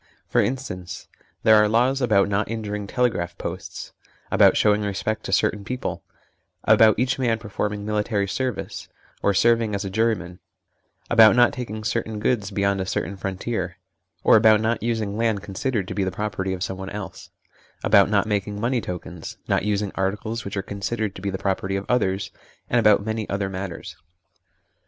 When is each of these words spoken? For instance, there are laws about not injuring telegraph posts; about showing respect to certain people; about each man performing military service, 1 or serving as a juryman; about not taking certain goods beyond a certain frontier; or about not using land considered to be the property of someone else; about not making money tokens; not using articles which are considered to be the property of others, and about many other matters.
For 0.27 0.41
instance, 0.41 1.07
there 1.43 1.53
are 1.57 1.69
laws 1.69 2.01
about 2.01 2.27
not 2.27 2.49
injuring 2.49 2.87
telegraph 2.87 3.37
posts; 3.37 3.93
about 4.31 4.57
showing 4.57 4.81
respect 4.81 5.23
to 5.25 5.31
certain 5.31 5.63
people; 5.63 6.01
about 6.63 6.97
each 6.97 7.19
man 7.19 7.37
performing 7.37 7.85
military 7.85 8.27
service, 8.27 8.87
1 9.19 9.29
or 9.29 9.33
serving 9.35 9.75
as 9.75 9.85
a 9.85 9.91
juryman; 9.91 10.39
about 11.11 11.35
not 11.35 11.53
taking 11.53 11.83
certain 11.83 12.19
goods 12.19 12.49
beyond 12.49 12.81
a 12.81 12.85
certain 12.87 13.15
frontier; 13.15 13.77
or 14.23 14.37
about 14.37 14.59
not 14.59 14.81
using 14.81 15.17
land 15.17 15.43
considered 15.43 15.87
to 15.87 15.93
be 15.93 16.03
the 16.03 16.09
property 16.09 16.51
of 16.53 16.63
someone 16.63 16.89
else; 16.89 17.29
about 17.83 18.09
not 18.09 18.25
making 18.25 18.59
money 18.59 18.81
tokens; 18.81 19.37
not 19.47 19.65
using 19.65 19.91
articles 19.93 20.43
which 20.43 20.57
are 20.57 20.63
considered 20.63 21.13
to 21.13 21.21
be 21.21 21.29
the 21.29 21.37
property 21.37 21.75
of 21.75 21.85
others, 21.87 22.31
and 22.71 22.79
about 22.79 23.05
many 23.05 23.29
other 23.29 23.49
matters. 23.49 23.95